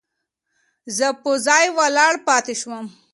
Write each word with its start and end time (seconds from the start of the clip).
زه 0.97 1.07
په 1.21 1.31
ځای 1.45 1.65
ولاړ 1.77 2.13
پاتې 2.27 2.53
شوم. 2.61 2.85